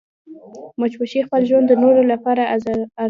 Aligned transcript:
مچمچۍ 0.79 1.21
خپل 1.27 1.41
ژوند 1.49 1.65
د 1.69 1.73
نورو 1.83 2.01
لپاره 2.11 2.43
ارزوي 2.53 2.85